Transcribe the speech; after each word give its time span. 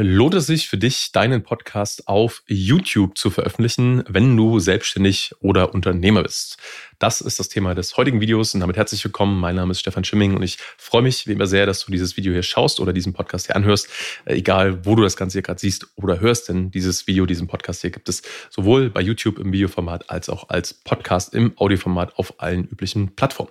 Lohnt 0.00 0.34
es 0.34 0.46
sich 0.46 0.68
für 0.68 0.78
dich, 0.78 1.10
deinen 1.10 1.42
Podcast 1.42 2.06
auf 2.06 2.44
YouTube 2.46 3.18
zu 3.18 3.30
veröffentlichen, 3.30 4.04
wenn 4.06 4.36
du 4.36 4.60
selbstständig 4.60 5.32
oder 5.40 5.74
Unternehmer 5.74 6.22
bist? 6.22 6.56
Das 7.00 7.20
ist 7.20 7.40
das 7.40 7.48
Thema 7.48 7.74
des 7.74 7.96
heutigen 7.96 8.20
Videos 8.20 8.54
und 8.54 8.60
damit 8.60 8.76
herzlich 8.76 9.02
willkommen. 9.02 9.40
Mein 9.40 9.56
Name 9.56 9.72
ist 9.72 9.80
Stefan 9.80 10.04
Schimming 10.04 10.36
und 10.36 10.44
ich 10.44 10.58
freue 10.76 11.02
mich 11.02 11.26
wie 11.26 11.32
immer 11.32 11.48
sehr, 11.48 11.66
dass 11.66 11.84
du 11.84 11.90
dieses 11.90 12.16
Video 12.16 12.32
hier 12.32 12.44
schaust 12.44 12.78
oder 12.78 12.92
diesen 12.92 13.12
Podcast 13.12 13.46
hier 13.46 13.56
anhörst, 13.56 13.88
äh, 14.24 14.34
egal 14.34 14.86
wo 14.86 14.94
du 14.94 15.02
das 15.02 15.16
Ganze 15.16 15.32
hier 15.32 15.42
gerade 15.42 15.58
siehst 15.58 15.88
oder 15.96 16.20
hörst, 16.20 16.48
denn 16.48 16.70
dieses 16.70 17.08
Video, 17.08 17.26
diesen 17.26 17.48
Podcast 17.48 17.80
hier 17.80 17.90
gibt 17.90 18.08
es 18.08 18.22
sowohl 18.50 18.90
bei 18.90 19.00
YouTube 19.00 19.40
im 19.40 19.52
Videoformat 19.52 20.10
als 20.10 20.28
auch 20.28 20.48
als 20.48 20.74
Podcast 20.74 21.34
im 21.34 21.58
Audioformat 21.58 22.16
auf 22.20 22.34
allen 22.40 22.68
üblichen 22.68 23.16
Plattformen. 23.16 23.50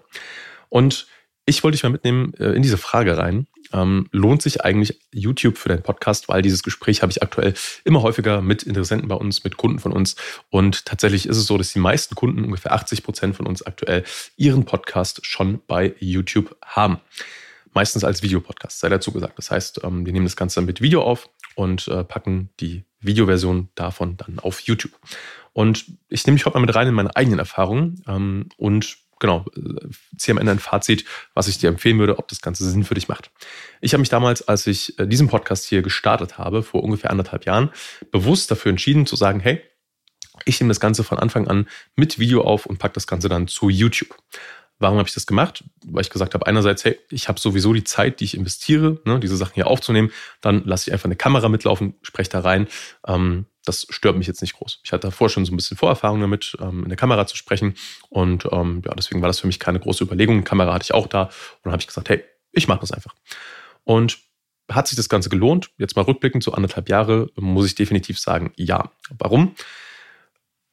Und 0.69 1.07
ich 1.47 1.63
wollte 1.63 1.77
dich 1.77 1.83
mal 1.83 1.89
mitnehmen 1.89 2.33
äh, 2.35 2.51
in 2.51 2.61
diese 2.61 2.77
Frage 2.77 3.17
rein. 3.17 3.47
Ähm, 3.71 4.07
lohnt 4.11 4.41
sich 4.41 4.65
eigentlich 4.65 4.99
YouTube 5.13 5.57
für 5.57 5.69
deinen 5.69 5.81
Podcast? 5.81 6.27
Weil 6.27 6.41
dieses 6.41 6.61
Gespräch 6.61 7.01
habe 7.01 7.11
ich 7.11 7.23
aktuell 7.23 7.53
immer 7.85 8.01
häufiger 8.01 8.41
mit 8.41 8.63
Interessenten 8.63 9.07
bei 9.07 9.15
uns, 9.15 9.45
mit 9.45 9.55
Kunden 9.55 9.79
von 9.79 9.93
uns. 9.93 10.17
Und 10.49 10.85
tatsächlich 10.85 11.25
ist 11.25 11.37
es 11.37 11.47
so, 11.47 11.57
dass 11.57 11.71
die 11.71 11.79
meisten 11.79 12.15
Kunden, 12.15 12.43
ungefähr 12.43 12.73
80 12.73 13.01
Prozent 13.01 13.35
von 13.37 13.47
uns 13.47 13.65
aktuell, 13.65 14.03
ihren 14.35 14.65
Podcast 14.65 15.25
schon 15.25 15.61
bei 15.65 15.95
YouTube 15.99 16.55
haben. 16.63 16.99
Meistens 17.73 18.03
als 18.03 18.21
Videopodcast, 18.23 18.79
sei 18.79 18.89
dazu 18.89 19.13
gesagt. 19.13 19.37
Das 19.37 19.49
heißt, 19.49 19.81
ähm, 19.85 20.05
wir 20.05 20.11
nehmen 20.11 20.25
das 20.25 20.35
Ganze 20.35 20.61
mit 20.61 20.81
Video 20.81 21.01
auf 21.01 21.29
und 21.55 21.87
äh, 21.87 22.03
packen 22.03 22.49
die 22.59 22.83
Videoversion 22.99 23.69
davon 23.75 24.17
dann 24.17 24.39
auf 24.39 24.59
YouTube. 24.59 24.99
Und 25.53 25.85
ich 26.09 26.25
nehme 26.25 26.35
dich 26.35 26.45
heute 26.45 26.57
mal 26.57 26.65
mit 26.65 26.75
rein 26.75 26.89
in 26.89 26.93
meine 26.93 27.15
eigenen 27.15 27.39
Erfahrungen 27.39 28.03
ähm, 28.05 28.49
und 28.57 29.06
genau, 29.19 29.45
äh, 29.55 29.87
ziehe 30.17 30.33
am 30.33 30.39
Ende 30.39 30.51
ein 30.51 30.59
Fazit, 30.59 31.05
was 31.33 31.47
ich 31.47 31.57
dir 31.57 31.69
empfehlen 31.69 31.99
würde, 31.99 32.19
ob 32.19 32.27
das 32.27 32.41
Ganze 32.41 32.69
Sinn 32.69 32.83
für 32.83 32.95
dich 32.95 33.07
macht. 33.07 33.31
Ich 33.81 33.93
habe 33.93 33.99
mich 33.99 34.09
damals, 34.09 34.47
als 34.47 34.67
ich 34.67 34.97
äh, 34.99 35.07
diesen 35.07 35.27
Podcast 35.27 35.65
hier 35.65 35.81
gestartet 35.81 36.37
habe, 36.37 36.63
vor 36.63 36.83
ungefähr 36.83 37.11
anderthalb 37.11 37.45
Jahren, 37.45 37.69
bewusst 38.11 38.51
dafür 38.51 38.69
entschieden 38.69 39.05
zu 39.05 39.15
sagen, 39.15 39.39
hey, 39.39 39.61
ich 40.45 40.59
nehme 40.59 40.69
das 40.69 40.79
Ganze 40.79 41.03
von 41.03 41.19
Anfang 41.19 41.47
an 41.47 41.67
mit 41.95 42.19
Video 42.19 42.43
auf 42.43 42.65
und 42.65 42.77
packe 42.77 42.93
das 42.93 43.07
Ganze 43.07 43.29
dann 43.29 43.47
zu 43.47 43.69
YouTube. 43.69 44.15
Warum 44.79 44.99
habe 44.99 45.07
ich 45.07 45.15
das 45.15 45.25
gemacht? 45.25 45.63
Weil 45.85 46.01
ich 46.01 46.11
gesagt 46.11 46.35
habe, 46.35 46.45
einerseits, 46.45 46.85
hey, 46.85 46.99
ich 47.09 47.27
habe 47.27 47.39
sowieso 47.39 47.73
die 47.73 47.83
Zeit, 47.83 48.19
die 48.19 48.25
ich 48.25 48.37
investiere, 48.37 49.01
ne, 49.05 49.19
diese 49.19 49.35
Sachen 49.35 49.55
hier 49.55 49.67
aufzunehmen. 49.67 50.11
Dann 50.39 50.63
lasse 50.65 50.89
ich 50.89 50.93
einfach 50.93 51.05
eine 51.05 51.15
Kamera 51.15 51.49
mitlaufen, 51.49 51.95
spreche 52.03 52.29
da 52.29 52.41
rein. 52.41 52.67
Ähm, 53.07 53.47
das 53.67 53.87
stört 53.89 54.17
mich 54.17 54.27
jetzt 54.27 54.41
nicht 54.41 54.55
groß. 54.55 54.79
Ich 54.83 54.91
hatte 54.91 55.07
davor 55.07 55.29
schon 55.29 55.45
so 55.45 55.53
ein 55.53 55.57
bisschen 55.57 55.77
Vorerfahrung 55.77 56.21
damit, 56.21 56.57
ähm, 56.61 56.83
in 56.83 56.89
der 56.89 56.97
Kamera 56.97 57.27
zu 57.27 57.35
sprechen. 57.35 57.75
Und 58.09 58.47
ähm, 58.51 58.81
ja, 58.85 58.93
deswegen 58.95 59.21
war 59.21 59.27
das 59.27 59.39
für 59.39 59.47
mich 59.47 59.59
keine 59.59 59.79
große 59.79 60.03
Überlegung. 60.03 60.43
Kamera 60.43 60.73
hatte 60.73 60.83
ich 60.83 60.93
auch 60.93 61.07
da. 61.07 61.23
Und 61.23 61.31
dann 61.63 61.73
habe 61.73 61.81
ich 61.81 61.87
gesagt, 61.87 62.09
hey, 62.09 62.23
ich 62.51 62.67
mache 62.67 62.79
das 62.79 62.91
einfach. 62.91 63.15
Und 63.83 64.19
hat 64.69 64.87
sich 64.87 64.97
das 64.97 65.09
Ganze 65.09 65.29
gelohnt? 65.29 65.71
Jetzt 65.77 65.95
mal 65.95 66.03
rückblickend, 66.03 66.43
so 66.43 66.53
anderthalb 66.53 66.89
Jahre, 66.89 67.29
muss 67.35 67.65
ich 67.65 67.75
definitiv 67.75 68.19
sagen, 68.19 68.51
ja. 68.55 68.91
Warum? 69.17 69.55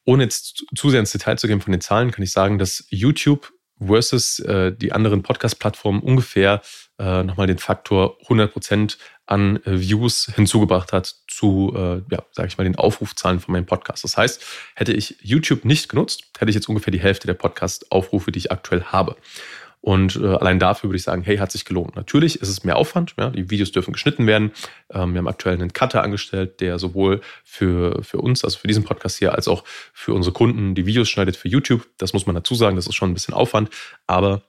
Ohne 0.05 0.25
jetzt 0.25 0.65
zu 0.77 0.91
sehr 0.91 1.01
ins 1.01 1.13
Detail 1.13 1.39
zu 1.39 1.47
gehen 1.47 1.61
von 1.61 1.73
den 1.73 1.81
Zahlen, 1.81 2.11
kann 2.11 2.23
ich 2.23 2.33
sagen, 2.33 2.59
dass 2.59 2.87
YouTube 2.91 3.53
versus 3.79 4.39
äh, 4.41 4.73
die 4.73 4.93
anderen 4.93 5.23
Podcast-Plattformen 5.23 6.01
ungefähr 6.01 6.63
äh, 6.99 7.23
nochmal 7.23 7.47
den 7.47 7.59
Faktor 7.59 8.19
100% 8.29 8.97
an 9.27 9.57
äh, 9.65 9.81
Views 9.81 10.31
hinzugebracht 10.35 10.93
hat 10.93 11.15
zu, 11.29 11.73
äh, 11.75 12.03
ja, 12.11 12.23
sage 12.31 12.49
ich 12.49 12.59
mal, 12.59 12.65
den 12.65 12.77
Aufrufzahlen 12.77 13.41
von 13.41 13.53
meinem 13.53 13.67
Podcast. 13.67 14.05
Das 14.05 14.17
heißt, 14.17 14.45
hätte 14.75 14.93
ich 14.93 15.17
YouTube 15.21 15.65
nicht 15.65 15.89
genutzt, 15.89 16.25
hätte 16.39 16.51
ich 16.51 16.55
jetzt 16.55 16.69
ungefähr 16.69 16.93
die 16.93 17.01
Hälfte 17.01 17.27
der 17.27 17.35
Podcast-Aufrufe, 17.35 18.33
die 18.33 18.39
ich 18.39 18.53
aktuell 18.53 18.85
habe. 18.85 19.17
Und 19.85 20.17
äh, 20.17 20.25
allein 20.25 20.59
dafür 20.59 20.89
würde 20.89 20.97
ich 20.97 21.03
sagen, 21.03 21.21
hey, 21.21 21.37
hat 21.37 21.53
sich 21.53 21.67
gelohnt. 21.67 21.95
Natürlich 21.95 22.41
ist 22.41 22.49
es 22.49 22.65
mehr 22.65 22.77
Aufwand. 22.77 23.15
Ja? 23.19 23.29
Die 23.29 23.51
Videos 23.51 23.71
dürfen 23.71 23.93
geschnitten 23.93 24.27
werden. 24.27 24.53
Ähm, 24.91 25.13
wir 25.13 25.19
haben 25.19 25.29
aktuell 25.29 25.57
einen 25.57 25.75
Cutter 25.75 26.03
angestellt, 26.03 26.63
der 26.63 26.79
sowohl 26.79 27.21
für, 27.45 28.03
für 28.03 28.17
uns, 28.17 28.45
also 28.45 28.59
für 28.59 28.67
diesen 28.67 28.85
Podcast 28.85 29.19
hier, 29.19 29.35
als 29.35 29.47
auch 29.47 29.63
für 29.93 30.15
unsere 30.15 30.33
Kunden 30.33 30.75
die 30.75 30.87
Videos 30.87 31.11
schneidet 31.11 31.37
für 31.37 31.49
YouTube. 31.49 31.87
Das 31.99 32.15
muss 32.15 32.25
man 32.25 32.35
dazu 32.35 32.55
sagen, 32.55 32.77
das 32.77 32.87
ist 32.87 32.95
schon 32.95 33.11
ein 33.11 33.15
bisschen 33.15 33.35
Aufwand. 33.35 33.69
Aber 34.07 34.41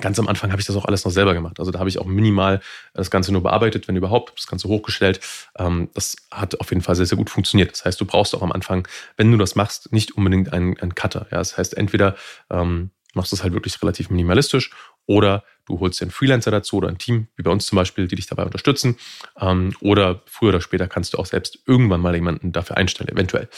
Ganz 0.00 0.18
am 0.20 0.28
Anfang 0.28 0.52
habe 0.52 0.60
ich 0.60 0.66
das 0.66 0.76
auch 0.76 0.84
alles 0.84 1.04
noch 1.04 1.10
selber 1.10 1.34
gemacht. 1.34 1.58
Also 1.58 1.72
da 1.72 1.80
habe 1.80 1.88
ich 1.88 1.98
auch 1.98 2.04
minimal 2.04 2.60
das 2.94 3.10
Ganze 3.10 3.32
nur 3.32 3.42
bearbeitet, 3.42 3.88
wenn 3.88 3.96
überhaupt, 3.96 4.38
das 4.38 4.46
Ganze 4.46 4.68
hochgestellt. 4.68 5.18
Ähm, 5.58 5.88
das 5.94 6.14
hat 6.30 6.60
auf 6.60 6.70
jeden 6.70 6.82
Fall 6.82 6.94
sehr, 6.94 7.06
sehr 7.06 7.18
gut 7.18 7.30
funktioniert. 7.30 7.72
Das 7.72 7.84
heißt, 7.84 8.00
du 8.00 8.04
brauchst 8.04 8.32
auch 8.34 8.42
am 8.42 8.52
Anfang, 8.52 8.86
wenn 9.16 9.32
du 9.32 9.38
das 9.38 9.56
machst, 9.56 9.92
nicht 9.92 10.16
unbedingt 10.16 10.52
einen, 10.52 10.78
einen 10.78 10.94
Cutter. 10.94 11.26
Ja, 11.32 11.38
das 11.38 11.58
heißt, 11.58 11.76
entweder 11.76 12.14
ähm, 12.48 12.90
machst 13.18 13.32
du 13.32 13.36
es 13.36 13.42
halt 13.42 13.52
wirklich 13.52 13.82
relativ 13.82 14.08
minimalistisch 14.08 14.70
oder 15.04 15.44
du 15.66 15.80
holst 15.80 16.00
dir 16.00 16.04
einen 16.04 16.12
Freelancer 16.12 16.50
dazu 16.50 16.76
oder 16.76 16.88
ein 16.88 16.98
Team, 16.98 17.28
wie 17.36 17.42
bei 17.42 17.50
uns 17.50 17.66
zum 17.66 17.76
Beispiel, 17.76 18.06
die 18.06 18.16
dich 18.16 18.26
dabei 18.26 18.44
unterstützen. 18.44 18.96
Ähm, 19.38 19.74
oder 19.80 20.22
früher 20.26 20.50
oder 20.50 20.60
später 20.60 20.86
kannst 20.86 21.12
du 21.12 21.18
auch 21.18 21.26
selbst 21.26 21.58
irgendwann 21.66 22.00
mal 22.00 22.14
jemanden 22.14 22.52
dafür 22.52 22.76
einstellen, 22.76 23.10
eventuell. 23.10 23.48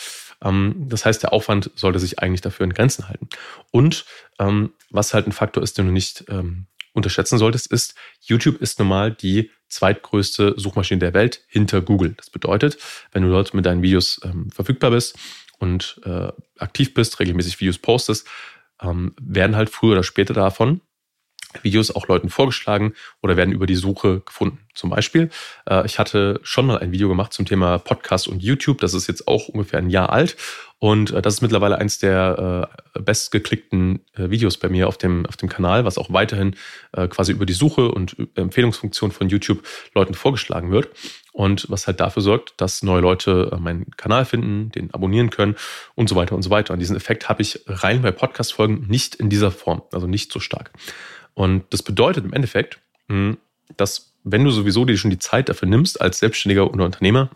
Ähm, 0.43 0.75
das 0.89 1.05
heißt, 1.05 1.23
der 1.23 1.33
Aufwand 1.33 1.71
sollte 1.75 1.99
sich 1.99 2.19
eigentlich 2.19 2.41
dafür 2.41 2.65
in 2.65 2.73
Grenzen 2.73 3.09
halten. 3.09 3.29
Und 3.71 4.07
ähm, 4.39 4.73
was 4.91 5.13
halt 5.13 5.27
ein 5.27 5.33
Faktor 5.33 5.63
ist, 5.63 5.77
den 5.77 5.87
du 5.87 5.93
nicht 5.93 6.25
unterschätzen 6.93 7.39
solltest, 7.39 7.69
ist, 7.69 7.95
YouTube 8.21 8.61
ist 8.61 8.79
normal 8.81 9.13
die 9.13 9.51
zweitgrößte 9.69 10.55
Suchmaschine 10.57 10.99
der 10.99 11.15
Welt 11.15 11.45
hinter 11.47 11.81
Google. 11.81 12.15
Das 12.17 12.31
bedeutet, 12.31 12.79
wenn 13.13 13.23
du 13.23 13.31
dort 13.31 13.55
mit 13.55 13.65
deinen 13.65 13.83
Videos 13.83 14.21
verfügbar 14.53 14.91
bist 14.91 15.17
und 15.61 16.01
äh, 16.05 16.33
aktiv 16.59 16.95
bist, 16.95 17.21
regelmäßig 17.21 17.61
Videos 17.61 17.79
postest, 17.79 18.27
ähm, 18.83 19.15
werden 19.21 19.57
halt 19.57 19.71
früher 19.71 19.93
oder 19.93 20.03
später 20.03 20.35
davon 20.35 20.81
Videos 21.63 21.91
auch 21.91 22.09
Leuten 22.09 22.29
vorgeschlagen 22.31 22.95
oder 23.23 23.37
werden 23.37 23.53
über 23.53 23.67
die 23.67 23.75
Suche 23.75 24.21
gefunden. 24.21 24.59
Zum 24.75 24.91
Beispiel, 24.91 25.31
äh, 25.69 25.85
ich 25.85 25.99
hatte 25.99 26.41
schon 26.43 26.67
mal 26.67 26.79
ein 26.79 26.93
Video 26.93 27.09
gemacht 27.09 27.33
zum 27.33 27.47
Thema 27.47 27.79
Podcast 27.79 28.29
und 28.29 28.43
YouTube. 28.43 28.79
Das 28.79 28.95
ist 28.95 29.09
jetzt 29.09 29.27
auch 29.27 29.49
ungefähr 29.49 29.81
ein 29.81 29.91
Jahr 29.91 30.11
alt. 30.11 30.37
Und 30.81 31.13
äh, 31.13 31.21
das 31.23 31.35
ist 31.35 31.41
mittlerweile 31.43 31.79
eins 31.79 31.99
der 31.99 32.71
äh, 32.97 33.01
bestgeklickten 33.01 34.01
äh, 34.15 34.31
Videos 34.31 34.57
bei 34.57 34.69
mir 34.69 34.89
auf 34.89 34.97
dem, 34.97 35.27
auf 35.27 35.37
dem 35.37 35.51
Kanal, 35.51 35.85
was 35.85 35.99
auch 35.99 36.11
weiterhin 36.11 36.57
äh, 36.93 37.07
quasi 37.07 37.33
über 37.33 37.45
die 37.45 37.53
Suche 37.53 37.93
und 37.93 38.19
äh, 38.19 38.41
Empfehlungsfunktion 38.41 39.13
von 39.13 39.29
YouTube 39.29 39.63
Leuten 39.95 40.15
vorgeschlagen 40.15 40.73
wird. 40.73 40.89
Und 41.33 41.71
was 41.71 41.87
halt 41.87 42.01
dafür 42.01 42.23
sorgt, 42.23 42.55
dass 42.57 42.83
neue 42.83 43.03
Leute 43.03 43.57
meinen 43.61 43.91
Kanal 43.97 44.25
finden, 44.25 44.73
den 44.73 44.93
abonnieren 44.93 45.31
können 45.31 45.55
und 45.95 46.09
so 46.09 46.17
weiter 46.17 46.35
und 46.35 46.43
so 46.43 46.51
weiter. 46.51 46.73
Und 46.73 46.81
diesen 46.81 46.97
Effekt 46.97 47.29
habe 47.29 47.43
ich 47.43 47.61
rein 47.67 48.03
bei 48.03 48.11
Podcast-Folgen 48.11 48.87
nicht 48.89 49.15
in 49.15 49.29
dieser 49.29 49.51
Form, 49.51 49.83
also 49.93 50.07
nicht 50.07 50.33
so 50.33 50.41
stark. 50.41 50.73
Und 51.35 51.65
das 51.71 51.83
bedeutet 51.83 52.25
im 52.25 52.33
Endeffekt, 52.33 52.81
hm, 53.09 53.37
dass 53.77 54.15
wenn 54.25 54.45
du 54.45 54.51
sowieso 54.51 54.85
dir 54.85 54.97
schon 54.97 55.11
die 55.11 55.19
Zeit 55.19 55.49
dafür 55.49 55.69
nimmst, 55.69 56.01
als 56.01 56.19
Selbstständiger 56.19 56.73
oder 56.73 56.85
Unternehmer, 56.85 57.31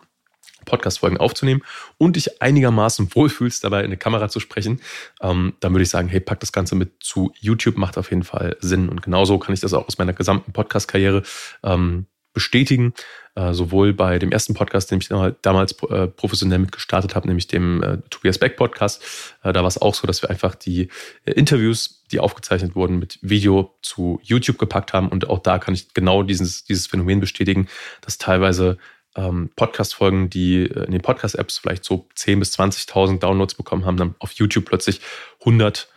Podcast-Folgen 0.65 1.17
aufzunehmen 1.17 1.61
und 1.97 2.15
dich 2.15 2.41
einigermaßen 2.41 3.13
wohlfühlst, 3.13 3.63
dabei 3.63 3.79
in 3.79 3.85
eine 3.85 3.97
Kamera 3.97 4.29
zu 4.29 4.39
sprechen, 4.39 4.81
ähm, 5.21 5.53
dann 5.59 5.73
würde 5.73 5.83
ich 5.83 5.89
sagen, 5.89 6.07
hey, 6.07 6.19
pack 6.19 6.39
das 6.39 6.51
Ganze 6.51 6.75
mit 6.75 7.03
zu 7.03 7.33
YouTube, 7.39 7.77
macht 7.77 7.97
auf 7.97 8.09
jeden 8.09 8.23
Fall 8.23 8.57
Sinn. 8.59 8.89
Und 8.89 9.01
genauso 9.01 9.39
kann 9.39 9.53
ich 9.53 9.61
das 9.61 9.73
auch 9.73 9.87
aus 9.87 9.97
meiner 9.97 10.13
gesamten 10.13 10.51
Podcast-Karriere 10.51 11.23
ähm, 11.63 12.07
bestätigen. 12.33 12.93
Äh, 13.37 13.53
sowohl 13.53 13.91
bei 13.91 14.17
dem 14.17 14.31
ersten 14.31 14.53
Podcast, 14.53 14.91
den 14.91 14.99
ich 14.99 15.09
damals 15.41 15.73
äh, 15.89 16.07
professionell 16.07 16.59
mitgestartet 16.59 17.15
habe, 17.15 17.27
nämlich 17.27 17.47
dem 17.47 17.83
äh, 17.83 17.97
Tobias 18.09 18.37
Beck 18.37 18.55
Podcast. 18.55 19.03
Äh, 19.43 19.51
da 19.51 19.61
war 19.61 19.67
es 19.67 19.77
auch 19.77 19.93
so, 19.93 20.07
dass 20.07 20.21
wir 20.21 20.29
einfach 20.29 20.55
die 20.55 20.87
äh, 21.25 21.31
Interviews, 21.31 22.05
die 22.13 22.19
aufgezeichnet 22.19 22.75
wurden, 22.75 22.97
mit 22.97 23.19
Video 23.21 23.75
zu 23.81 24.21
YouTube 24.23 24.57
gepackt 24.57 24.93
haben. 24.93 25.09
Und 25.09 25.27
auch 25.27 25.39
da 25.39 25.59
kann 25.59 25.73
ich 25.73 25.93
genau 25.93 26.23
dieses, 26.23 26.63
dieses 26.63 26.87
Phänomen 26.87 27.19
bestätigen, 27.19 27.67
dass 27.99 28.17
teilweise 28.17 28.77
ähm, 29.15 29.49
Podcast-Folgen, 29.55 30.29
die 30.29 30.63
äh, 30.63 30.85
in 30.85 30.91
den 30.91 31.01
Podcast-Apps 31.01 31.57
vielleicht 31.57 31.83
so 31.83 32.07
10.000 32.17 32.39
bis 32.39 32.59
20.000 32.59 33.19
Downloads 33.19 33.55
bekommen 33.55 33.85
haben, 33.85 33.97
dann 33.97 34.15
auf 34.19 34.31
YouTube 34.33 34.65
plötzlich 34.65 35.01
100 35.39 35.89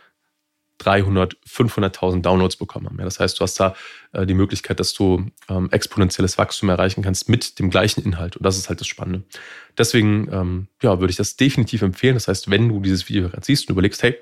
300, 0.79 1.35
500.000 1.45 2.21
Downloads 2.21 2.55
bekommen 2.55 2.87
haben. 2.87 2.97
Ja, 2.97 3.05
das 3.05 3.19
heißt, 3.19 3.39
du 3.39 3.43
hast 3.43 3.59
da 3.59 3.75
äh, 4.13 4.25
die 4.25 4.33
Möglichkeit, 4.33 4.79
dass 4.79 4.93
du 4.93 5.25
ähm, 5.49 5.69
exponentielles 5.71 6.37
Wachstum 6.37 6.69
erreichen 6.69 7.03
kannst 7.03 7.29
mit 7.29 7.59
dem 7.59 7.69
gleichen 7.69 8.03
Inhalt. 8.03 8.37
Und 8.37 8.45
das 8.45 8.57
ist 8.57 8.69
halt 8.69 8.79
das 8.79 8.87
Spannende. 8.87 9.23
Deswegen 9.77 10.29
ähm, 10.31 10.67
ja, 10.81 10.99
würde 10.99 11.11
ich 11.11 11.17
das 11.17 11.35
definitiv 11.35 11.81
empfehlen. 11.81 12.15
Das 12.15 12.27
heißt, 12.27 12.49
wenn 12.49 12.69
du 12.69 12.79
dieses 12.79 13.07
Video 13.09 13.29
gerade 13.29 13.45
siehst 13.45 13.67
und 13.67 13.73
überlegst, 13.73 14.01
hey, 14.01 14.17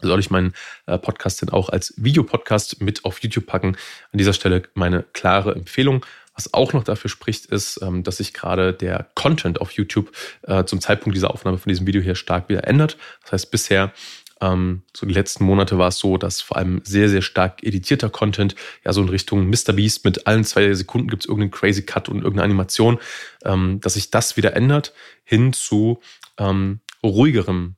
soll 0.00 0.20
ich 0.20 0.30
meinen 0.30 0.54
äh, 0.86 0.98
Podcast 0.98 1.42
denn 1.42 1.50
auch 1.50 1.68
als 1.68 1.94
Videopodcast 1.96 2.80
mit 2.80 3.04
auf 3.04 3.22
YouTube 3.22 3.46
packen? 3.46 3.76
An 4.10 4.18
dieser 4.18 4.32
Stelle 4.32 4.62
meine 4.74 5.04
klare 5.12 5.54
Empfehlung. 5.54 6.04
Was 6.34 6.52
auch 6.52 6.72
noch 6.72 6.84
dafür 6.84 7.08
spricht, 7.08 7.46
ist, 7.46 7.80
ähm, 7.82 8.02
dass 8.02 8.16
sich 8.16 8.32
gerade 8.34 8.72
der 8.72 9.08
Content 9.14 9.60
auf 9.60 9.70
YouTube 9.72 10.10
äh, 10.42 10.64
zum 10.64 10.80
Zeitpunkt 10.80 11.16
dieser 11.16 11.30
Aufnahme 11.30 11.58
von 11.58 11.70
diesem 11.70 11.86
Video 11.86 12.02
hier 12.02 12.16
stark 12.16 12.48
wieder 12.48 12.66
ändert. 12.66 12.96
Das 13.22 13.32
heißt, 13.32 13.50
bisher 13.50 13.92
ähm, 14.40 14.82
so 14.94 15.06
die 15.06 15.14
letzten 15.14 15.44
Monate 15.44 15.78
war 15.78 15.88
es 15.88 15.98
so, 15.98 16.16
dass 16.16 16.40
vor 16.40 16.56
allem 16.56 16.80
sehr, 16.84 17.08
sehr 17.08 17.22
stark 17.22 17.62
editierter 17.62 18.10
Content, 18.10 18.54
ja, 18.84 18.92
so 18.92 19.02
in 19.02 19.08
Richtung 19.08 19.48
Mr. 19.48 19.72
Beast 19.72 20.04
mit 20.04 20.26
allen 20.26 20.44
zwei 20.44 20.72
Sekunden 20.74 21.08
gibt 21.08 21.22
es 21.22 21.28
irgendeinen 21.28 21.52
Crazy 21.52 21.82
Cut 21.82 22.08
und 22.08 22.16
irgendeine 22.16 22.44
Animation, 22.44 22.98
ähm, 23.44 23.80
dass 23.80 23.94
sich 23.94 24.10
das 24.10 24.36
wieder 24.36 24.54
ändert 24.54 24.92
hin 25.22 25.52
zu 25.52 26.00
ähm, 26.38 26.80
ruhigerem 27.02 27.76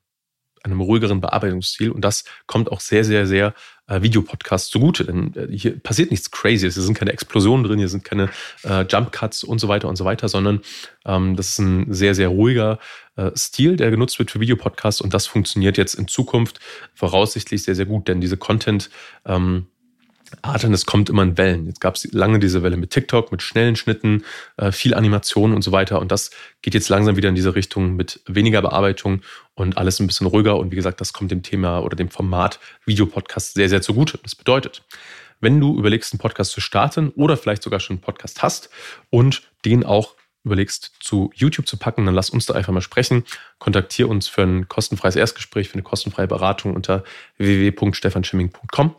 einem 0.71 0.81
ruhigeren 0.81 1.21
Bearbeitungsstil. 1.21 1.91
Und 1.91 2.03
das 2.03 2.25
kommt 2.47 2.71
auch 2.71 2.81
sehr, 2.81 3.05
sehr, 3.05 3.27
sehr 3.27 3.55
äh, 3.87 4.03
Videopodcasts 4.03 4.71
zugute. 4.71 5.05
Denn 5.05 5.35
äh, 5.35 5.49
hier 5.57 5.79
passiert 5.79 6.11
nichts 6.11 6.31
Crazyes. 6.31 6.75
Hier 6.75 6.83
sind 6.83 6.99
keine 6.99 7.13
Explosionen 7.13 7.65
drin, 7.65 7.79
hier 7.79 7.89
sind 7.89 8.05
keine 8.05 8.31
äh, 8.65 8.85
Jump 8.89 9.13
Cuts 9.13 9.45
und 9.45 9.59
so 9.59 9.69
weiter 9.69 9.89
und 9.89 9.97
so 9.97 10.05
weiter, 10.05 10.29
sondern 10.29 10.61
ähm, 11.05 11.37
das 11.37 11.51
ist 11.51 11.59
ein 11.59 11.93
sehr, 11.93 12.15
sehr 12.15 12.29
ruhiger 12.29 12.79
äh, 13.17 13.31
Stil, 13.37 13.77
der 13.77 13.91
genutzt 13.91 14.19
wird 14.19 14.31
für 14.31 14.41
Videopodcasts. 14.41 15.01
Und 15.01 15.15
das 15.15 15.27
funktioniert 15.27 15.79
jetzt 15.79 15.95
in 15.95 16.09
Zukunft 16.09 16.61
voraussichtlich 16.95 17.63
sehr, 17.63 17.75
sehr 17.75 17.87
gut, 17.87 18.09
denn 18.09 18.21
diese 18.21 18.37
Content- 18.37 18.91
ähm, 19.25 19.67
Arten, 20.43 20.73
es 20.73 20.87
kommt 20.87 21.09
immer 21.09 21.23
in 21.23 21.39
Wellen. 21.39 21.67
Jetzt 21.67 21.81
gab 21.81 21.95
es 21.95 22.13
lange 22.13 22.39
diese 22.39 22.63
Welle 22.63 22.77
mit 22.77 22.91
TikTok, 22.91 23.33
mit 23.33 23.43
schnellen 23.43 23.77
Schnitten, 23.77 24.25
äh, 24.57 24.73
viel 24.73 24.95
Animation 24.95 25.55
und 25.55 25.63
so 25.63 25.73
weiter. 25.73 26.01
Und 26.01 26.11
das 26.11 26.31
geht 26.63 26.75
jetzt 26.75 26.89
langsam 26.89 27.17
wieder 27.17 27.29
in 27.29 27.35
diese 27.35 27.55
Richtung 27.55 27.97
mit 27.97 28.21
weniger 28.27 28.63
Bearbeitung 28.63 29.23
und 29.55 29.79
alles 29.79 30.01
ein 30.01 30.07
bisschen 30.07 30.27
ruhiger. 30.27 30.57
Und 30.57 30.73
wie 30.73 30.77
gesagt, 30.77 31.01
das 31.01 31.13
kommt 31.13 31.31
dem 31.31 31.43
Thema 31.43 31.81
oder 31.81 31.97
dem 31.97 32.11
Format 32.11 32.59
Videopodcast 32.85 33.55
sehr, 33.55 33.69
sehr 33.69 33.83
zugute. 33.83 34.19
Das 34.23 34.35
bedeutet, 34.35 34.83
wenn 35.41 35.61
du 35.61 35.79
überlegst, 35.79 36.13
einen 36.13 36.21
Podcast 36.21 36.53
zu 36.53 36.61
starten 36.61 37.11
oder 37.11 37.37
vielleicht 37.37 37.63
sogar 37.63 37.81
schon 37.81 37.97
einen 37.97 38.03
Podcast 38.03 38.43
hast 38.43 38.71
und 39.11 39.43
den 39.65 39.85
auch 39.85 40.15
überlegst, 40.45 40.93
zu 41.01 41.31
YouTube 41.35 41.67
zu 41.67 41.77
packen, 41.77 42.07
dann 42.07 42.15
lass 42.15 42.31
uns 42.31 42.47
da 42.47 42.55
einfach 42.55 42.73
mal 42.73 42.81
sprechen. 42.81 43.25
Kontaktiere 43.59 44.09
uns 44.09 44.29
für 44.29 44.43
ein 44.43 44.69
kostenfreies 44.69 45.17
Erstgespräch, 45.17 45.69
für 45.69 45.75
eine 45.75 45.83
kostenfreie 45.83 46.29
Beratung 46.29 46.75
unter 46.75 47.03
www.stefanschimming.com. 47.37 48.95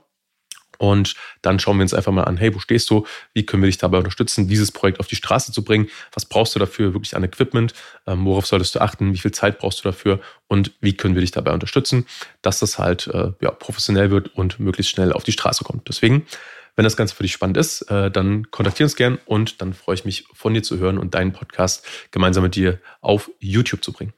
Und 0.77 1.15
dann 1.41 1.59
schauen 1.59 1.77
wir 1.77 1.83
uns 1.83 1.93
einfach 1.93 2.11
mal 2.11 2.23
an, 2.23 2.37
hey, 2.37 2.53
wo 2.53 2.59
stehst 2.59 2.89
du? 2.89 3.05
Wie 3.33 3.45
können 3.45 3.63
wir 3.63 3.67
dich 3.67 3.77
dabei 3.77 3.97
unterstützen, 3.97 4.47
dieses 4.47 4.71
Projekt 4.71 4.99
auf 4.99 5.07
die 5.07 5.15
Straße 5.15 5.51
zu 5.51 5.63
bringen? 5.63 5.87
Was 6.13 6.25
brauchst 6.25 6.55
du 6.55 6.59
dafür 6.59 6.93
wirklich 6.93 7.15
an 7.15 7.23
Equipment? 7.23 7.73
Ähm, 8.05 8.25
worauf 8.25 8.45
solltest 8.45 8.75
du 8.75 8.79
achten? 8.79 9.13
Wie 9.13 9.17
viel 9.17 9.31
Zeit 9.31 9.59
brauchst 9.59 9.79
du 9.79 9.83
dafür? 9.83 10.19
Und 10.47 10.71
wie 10.81 10.93
können 10.93 11.15
wir 11.15 11.21
dich 11.21 11.31
dabei 11.31 11.51
unterstützen, 11.53 12.05
dass 12.41 12.59
das 12.59 12.79
halt 12.79 13.07
äh, 13.07 13.31
ja, 13.41 13.51
professionell 13.51 14.11
wird 14.11 14.35
und 14.35 14.59
möglichst 14.59 14.91
schnell 14.91 15.13
auf 15.13 15.23
die 15.23 15.31
Straße 15.31 15.63
kommt? 15.63 15.87
Deswegen, 15.87 16.25
wenn 16.75 16.83
das 16.83 16.95
Ganze 16.95 17.15
für 17.15 17.23
dich 17.23 17.33
spannend 17.33 17.57
ist, 17.57 17.81
äh, 17.89 18.11
dann 18.11 18.49
kontaktiere 18.51 18.85
uns 18.85 18.95
gern 18.95 19.17
und 19.25 19.61
dann 19.61 19.73
freue 19.73 19.95
ich 19.95 20.05
mich 20.05 20.25
von 20.33 20.53
dir 20.53 20.63
zu 20.63 20.77
hören 20.77 20.97
und 20.97 21.15
deinen 21.15 21.33
Podcast 21.33 21.85
gemeinsam 22.11 22.43
mit 22.43 22.55
dir 22.55 22.79
auf 23.01 23.29
YouTube 23.39 23.83
zu 23.83 23.91
bringen. 23.91 24.13